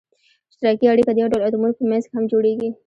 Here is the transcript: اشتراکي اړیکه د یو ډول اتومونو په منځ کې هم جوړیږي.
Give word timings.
اشتراکي 0.49 0.85
اړیکه 0.91 1.11
د 1.13 1.17
یو 1.21 1.31
ډول 1.31 1.41
اتومونو 1.43 1.77
په 1.77 1.83
منځ 1.89 2.03
کې 2.07 2.13
هم 2.17 2.25
جوړیږي. 2.31 2.69